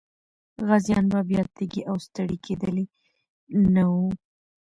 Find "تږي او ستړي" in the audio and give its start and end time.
1.55-2.37